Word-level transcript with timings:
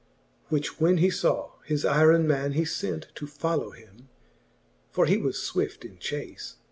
XVI. 0.01 0.49
Which 0.51 0.79
when 0.81 0.97
he 0.97 1.11
faw, 1.11 1.51
his 1.63 1.83
yron 1.83 2.23
man 2.25 2.53
he 2.53 2.63
fent. 2.65 3.09
To 3.13 3.27
follow 3.27 3.69
him, 3.69 4.09
for 4.89 5.05
he 5.05 5.17
was 5.17 5.35
fwift 5.35 5.83
in 5.85 5.99
chace. 5.99 6.55